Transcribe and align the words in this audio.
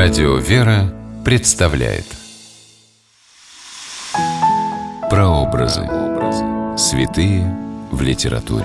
Радио 0.00 0.36
«Вера» 0.36 0.94
представляет 1.24 2.04
Прообразы. 5.10 5.90
Святые 6.78 7.42
в 7.90 8.00
литературе. 8.00 8.64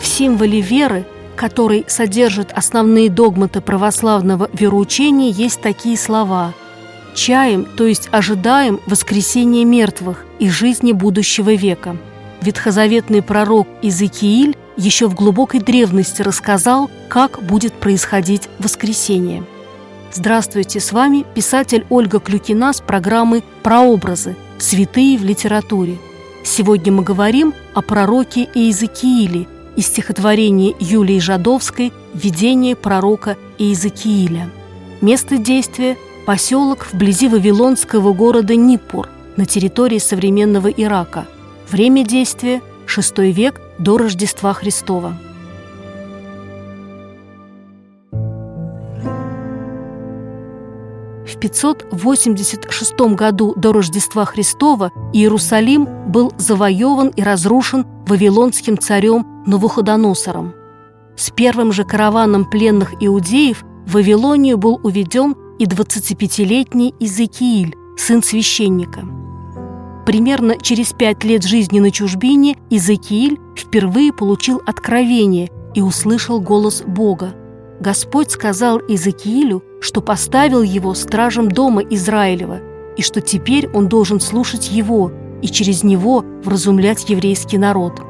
В 0.00 0.06
символе 0.06 0.60
веры, 0.60 1.04
который 1.34 1.84
содержит 1.88 2.52
основные 2.52 3.10
догматы 3.10 3.60
православного 3.60 4.48
вероучения, 4.52 5.32
есть 5.32 5.60
такие 5.60 5.98
слова 5.98 6.54
«Чаем, 7.16 7.64
то 7.64 7.88
есть 7.88 8.08
ожидаем 8.12 8.78
воскресения 8.86 9.64
мертвых 9.64 10.24
и 10.38 10.48
жизни 10.48 10.92
будущего 10.92 11.54
века». 11.54 11.96
Ветхозаветный 12.44 13.22
пророк 13.22 13.66
Иезекииль 13.80 14.54
еще 14.76 15.08
в 15.08 15.14
глубокой 15.14 15.60
древности 15.60 16.20
рассказал, 16.20 16.90
как 17.08 17.42
будет 17.42 17.72
происходить 17.72 18.50
воскресение. 18.58 19.44
Здравствуйте, 20.12 20.78
с 20.78 20.92
вами 20.92 21.24
писатель 21.34 21.86
Ольга 21.88 22.20
Клюкина 22.20 22.74
с 22.74 22.82
программы 22.82 23.42
«Прообразы. 23.62 24.36
Святые 24.58 25.16
в 25.16 25.24
литературе». 25.24 25.96
Сегодня 26.44 26.92
мы 26.92 27.02
говорим 27.02 27.54
о 27.72 27.80
пророке 27.80 28.46
Иезекииле 28.52 29.46
из 29.76 29.86
стихотворения 29.86 30.74
Юлии 30.78 31.20
Жадовской 31.20 31.94
«Видение 32.12 32.76
пророка 32.76 33.38
Иезекииля». 33.56 34.50
Место 35.00 35.38
действия– 35.38 35.96
поселок 36.26 36.88
вблизи 36.92 37.26
вавилонского 37.26 38.12
города 38.12 38.54
Ниппур 38.54 39.08
на 39.38 39.46
территории 39.46 39.98
современного 39.98 40.68
Ирака. 40.68 41.26
Время 41.74 42.04
действия– 42.04 42.62
VI 42.86 43.32
век 43.32 43.60
до 43.80 43.98
Рождества 43.98 44.52
Христова. 44.52 45.16
В 51.26 51.36
586 51.40 52.94
году 53.16 53.54
до 53.56 53.72
Рождества 53.72 54.24
Христова 54.24 54.92
Иерусалим 55.12 55.88
был 56.06 56.32
завоеван 56.38 57.08
и 57.08 57.24
разрушен 57.24 57.84
вавилонским 58.06 58.78
царем 58.78 59.26
Навуходоносором. 59.44 60.54
С 61.16 61.30
первым 61.30 61.72
же 61.72 61.82
караваном 61.82 62.48
пленных 62.48 62.94
иудеев 63.00 63.64
в 63.84 63.94
Вавилонию 63.94 64.58
был 64.58 64.78
уведен 64.84 65.34
и 65.58 65.64
25-летний 65.64 66.94
Изекииль, 67.00 67.74
сын 67.96 68.22
священника– 68.22 69.00
Примерно 70.04 70.58
через 70.60 70.92
пять 70.92 71.24
лет 71.24 71.44
жизни 71.44 71.80
на 71.80 71.90
чужбине 71.90 72.56
Изекииль 72.68 73.38
впервые 73.56 74.12
получил 74.12 74.60
откровение 74.66 75.50
и 75.74 75.80
услышал 75.80 76.40
голос 76.40 76.82
Бога. 76.86 77.34
Господь 77.80 78.30
сказал 78.30 78.80
Изекиилю, 78.86 79.62
что 79.80 80.00
поставил 80.00 80.62
его 80.62 80.94
стражем 80.94 81.50
дома 81.50 81.82
Израилева, 81.82 82.60
и 82.96 83.02
что 83.02 83.20
теперь 83.20 83.68
он 83.70 83.88
должен 83.88 84.20
слушать 84.20 84.70
его 84.70 85.10
и 85.42 85.48
через 85.48 85.82
него 85.82 86.24
вразумлять 86.44 87.08
еврейский 87.08 87.58
народ. 87.58 88.00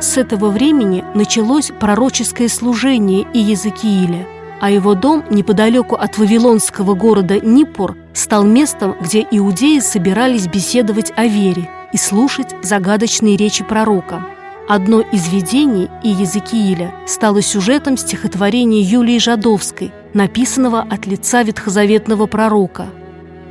С 0.00 0.16
этого 0.16 0.50
времени 0.50 1.04
началось 1.14 1.72
пророческое 1.78 2.48
служение 2.48 3.26
Иезекииля– 3.34 4.26
а 4.60 4.70
его 4.70 4.94
дом 4.94 5.24
неподалеку 5.30 5.94
от 5.94 6.18
вавилонского 6.18 6.94
города 6.94 7.38
Ниппур 7.40 7.96
стал 8.12 8.44
местом, 8.44 8.96
где 9.00 9.26
иудеи 9.30 9.78
собирались 9.80 10.48
беседовать 10.48 11.12
о 11.16 11.26
вере 11.26 11.68
и 11.92 11.96
слушать 11.96 12.54
загадочные 12.62 13.36
речи 13.36 13.64
пророка. 13.64 14.26
Одно 14.68 15.00
из 15.00 15.28
видений 15.32 15.88
Иезекииля 16.02 16.94
стало 17.06 17.40
сюжетом 17.40 17.96
стихотворения 17.96 18.82
Юлии 18.82 19.18
Жадовской, 19.18 19.92
написанного 20.12 20.80
от 20.80 21.06
лица 21.06 21.42
ветхозаветного 21.42 22.26
пророка. 22.26 22.86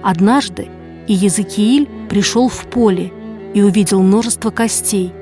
Однажды 0.03 0.67
Иезекииль 1.07 1.90
пришел 2.09 2.50
в 2.50 2.66
поле 2.67 3.12
и 3.53 3.62
увидел 3.63 4.03
множество 4.03 4.51
костей– 4.51 5.12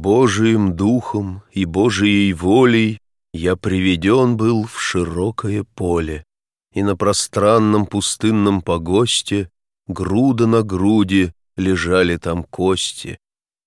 Божиим 0.00 0.76
духом 0.76 1.42
и 1.52 1.66
Божией 1.66 2.32
волей 2.32 2.99
я 3.32 3.56
приведен 3.56 4.36
был 4.36 4.66
в 4.66 4.80
широкое 4.80 5.64
поле, 5.64 6.24
и 6.72 6.82
на 6.82 6.96
пространном 6.96 7.86
пустынном 7.86 8.62
погосте 8.62 9.50
груда 9.86 10.46
на 10.46 10.62
груди 10.62 11.32
лежали 11.56 12.16
там 12.16 12.44
кости, 12.44 13.18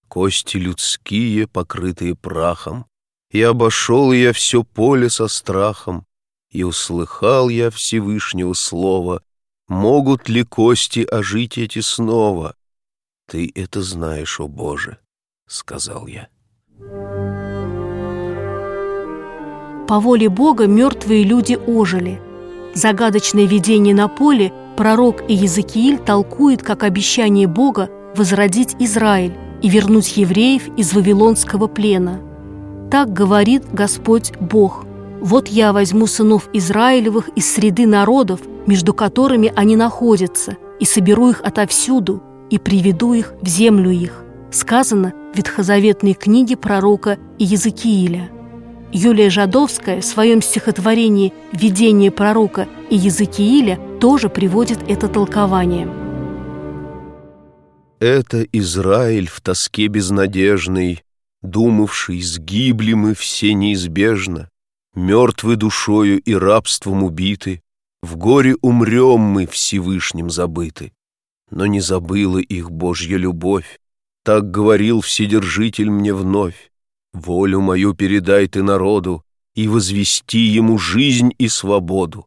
кости 0.08 0.58
людские, 0.58 1.48
покрытые 1.48 2.16
прахом, 2.16 2.86
и 3.32 3.42
обошел 3.42 4.12
я 4.12 4.34
все 4.34 4.64
поле 4.64 5.10
со 5.10 5.28
страхом, 5.28 6.06
и 6.50 6.64
услыхал 6.64 7.50
я 7.50 7.72
Всевышнего 7.72 8.54
слова, 8.54 9.24
могут 9.68 10.30
ли 10.30 10.44
кости 10.44 11.02
ожить 11.02 11.58
эти 11.58 11.80
снова? 11.80 12.56
Ты 13.28 13.52
это 13.56 13.82
знаешь, 13.82 14.40
о 14.40 14.48
Боже.— 14.48 15.00
сказал 15.48 16.08
я. 16.08 16.30
По 19.88 20.00
воле 20.00 20.30
Бога 20.30 20.68
мертвые 20.68 21.24
люди 21.24 21.60
ожили. 21.68 22.22
Загадочное 22.74 23.46
видение 23.46 23.94
на 23.94 24.08
поле 24.08 24.54
пророк 24.78 25.22
Иезекииль 25.28 25.98
толкует 25.98 26.64
как 26.64 26.84
обещание 26.84 27.48
Бога 27.48 27.90
возродить 28.16 28.76
Израиль 28.80 29.34
и 29.62 29.70
вернуть 29.70 30.18
евреев 30.18 30.70
из 30.78 30.94
вавилонского 30.94 31.68
плена. 31.68 32.20
Так 32.90 33.12
говорит 33.12 33.64
Господь 33.74 34.34
Бог. 34.40 34.86
«Вот 35.20 35.48
я 35.48 35.74
возьму 35.74 36.08
сынов 36.08 36.50
Израилевых 36.54 37.30
из 37.30 37.52
среды 37.52 37.88
народов, 37.88 38.42
между 38.68 38.94
которыми 38.94 39.52
они 39.56 39.76
находятся, 39.76 40.58
и 40.80 40.86
соберу 40.86 41.30
их 41.30 41.42
отовсюду, 41.42 42.22
и 42.50 42.58
приведу 42.58 43.14
их 43.14 43.34
в 43.42 43.48
землю 43.48 43.90
их, 43.90 44.24
сказано 44.52 45.14
в 45.34 45.38
ветхозаветной 45.38 46.14
книге 46.14 46.58
пророка 46.58 47.18
Иезекииля. 47.40 48.30
Юлия 48.96 49.32
Жадовская 49.32 50.02
в 50.02 50.06
своем 50.06 50.40
стихотворении 50.44 51.34
«Видение 51.52 52.12
пророка 52.12 52.68
Иезекииля» 52.92 53.80
тоже 54.00 54.30
приводит 54.30 54.88
это 54.88 55.08
толкование. 55.08 55.90
Это 58.00 58.44
Израиль 58.44 59.28
в 59.28 59.42
тоске 59.42 59.88
безнадежной, 59.88 61.04
Думавший, 61.42 62.22
сгибли 62.22 62.94
мы 62.94 63.16
все 63.16 63.56
неизбежно, 63.56 64.50
Мертвы 64.94 65.56
душою 65.56 66.22
и 66.22 66.36
рабством 66.36 67.04
убиты, 67.04 67.64
В 68.04 68.16
горе 68.16 68.56
умрем 68.62 69.22
мы 69.22 69.48
Всевышним 69.48 70.30
забыты. 70.30 70.94
Но 71.50 71.66
не 71.66 71.80
забыла 71.80 72.38
их 72.38 72.70
Божья 72.70 73.18
любовь, 73.18 73.80
так 74.24 74.52
говорил 74.52 75.02
Вседержитель 75.02 75.90
мне 75.90 76.14
вновь. 76.14 76.73
Волю 77.14 77.62
мою 77.62 77.94
передай 77.94 78.48
ты 78.48 78.64
народу, 78.64 79.24
и 79.56 79.68
возвести 79.68 80.40
ему 80.40 80.78
жизнь 80.78 81.32
и 81.38 81.48
свободу. 81.48 82.26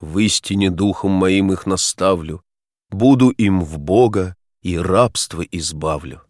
В 0.00 0.18
истине 0.18 0.70
духом 0.70 1.12
моим 1.12 1.52
их 1.52 1.66
наставлю, 1.66 2.42
буду 2.90 3.30
им 3.30 3.60
в 3.60 3.78
Бога 3.78 4.36
и 4.62 4.76
рабство 4.76 5.42
избавлю. 5.42 6.22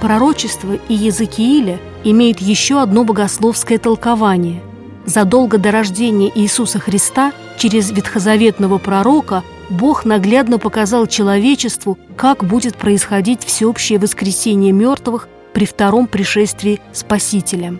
Пророчество 0.00 0.78
Иезекииля 0.88 1.80
имеет 2.04 2.40
еще 2.40 2.80
одно 2.80 3.04
богословское 3.04 3.78
толкование. 3.78 4.62
Задолго 5.06 5.58
до 5.58 5.70
рождения 5.70 6.30
Иисуса 6.32 6.78
Христа 6.78 7.32
через 7.58 7.90
ветхозаветного 7.90 8.78
пророка 8.78 9.42
Бог 9.70 10.04
наглядно 10.04 10.58
показал 10.58 11.06
человечеству, 11.06 11.98
как 12.16 12.44
будет 12.44 12.76
происходить 12.76 13.44
всеобщее 13.44 13.98
воскресение 13.98 14.72
мертвых 14.72 15.28
при 15.52 15.66
втором 15.66 16.06
пришествии 16.06 16.80
Спасителя. 16.92 17.78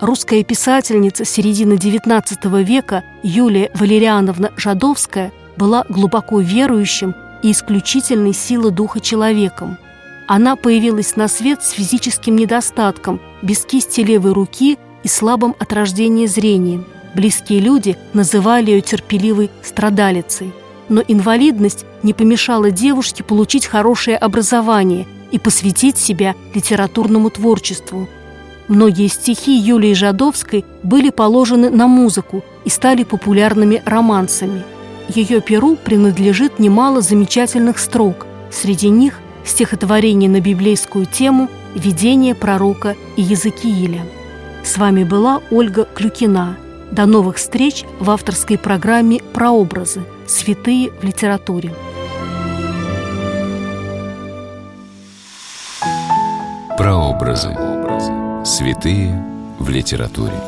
Русская 0.00 0.42
писательница 0.44 1.24
середины 1.24 1.74
XIX 1.74 2.62
века 2.62 3.04
Юлия 3.22 3.70
Валериановна 3.74 4.52
Жадовская 4.56 5.32
была 5.56 5.84
глубоко 5.88 6.40
верующим 6.40 7.14
и 7.42 7.52
исключительной 7.52 8.32
силы 8.32 8.70
духа 8.70 9.00
человеком. 9.00 9.76
Она 10.26 10.56
появилась 10.56 11.16
на 11.16 11.26
свет 11.28 11.62
с 11.62 11.70
физическим 11.70 12.36
недостатком, 12.36 13.20
без 13.42 13.64
кисти 13.64 14.00
левой 14.00 14.32
руки 14.32 14.78
и 15.02 15.08
слабым 15.08 15.54
от 15.58 15.72
рождения 15.72 16.26
зрением. 16.26 16.84
Близкие 17.14 17.60
люди 17.60 17.96
называли 18.12 18.72
ее 18.72 18.80
терпеливой 18.80 19.50
страдалицей– 19.62 20.52
но 20.88 21.02
инвалидность 21.06 21.84
не 22.02 22.14
помешала 22.14 22.70
девушке 22.70 23.22
получить 23.24 23.66
хорошее 23.66 24.16
образование 24.16 25.06
и 25.30 25.38
посвятить 25.38 25.98
себя 25.98 26.34
литературному 26.54 27.30
творчеству. 27.30 28.08
Многие 28.68 29.08
стихи 29.08 29.56
Юлии 29.56 29.94
Жадовской 29.94 30.64
были 30.82 31.10
положены 31.10 31.70
на 31.70 31.86
музыку 31.86 32.44
и 32.64 32.68
стали 32.68 33.02
популярными 33.02 33.82
романсами. 33.84 34.62
ее 35.08 35.40
перу 35.40 35.76
принадлежит 35.76 36.58
немало 36.58 37.00
замечательных 37.00 37.78
строк. 37.78 38.26
Среди 38.50 38.90
них 38.90 39.20
стихотворение 39.44 40.28
на 40.28 40.40
библейскую 40.40 41.06
тему 41.06 41.48
«Видение 41.74 42.34
пророка 42.34 42.94
Иезекииля». 43.16 44.02
С 44.62 44.76
вами 44.76 45.04
была 45.04 45.40
Ольга 45.50 45.86
Клюкина. 45.94 46.58
До 46.90 47.06
новых 47.06 47.36
встреч 47.36 47.84
в 48.00 48.10
авторской 48.10 48.58
программе 48.58 49.20
«Прообразы. 49.32 50.02
Святые 50.26 50.90
в 50.90 51.04
литературе». 51.04 51.74
Прообразы. 56.76 57.56
Святые 58.44 59.22
в 59.58 59.68
литературе. 59.68 60.40